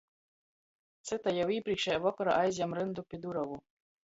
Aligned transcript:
Cyta 1.09 1.35
jau 1.35 1.45
īprīkšejā 1.57 1.99
vokorā 2.07 2.39
aizjam 2.47 2.77
ryndu 2.81 3.07
pi 3.13 3.25
durovu. 3.27 3.63